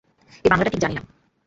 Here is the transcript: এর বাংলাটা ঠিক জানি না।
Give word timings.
এর 0.45 0.49
বাংলাটা 0.51 0.71
ঠিক 0.71 0.81
জানি 0.81 0.95
না। 0.95 1.03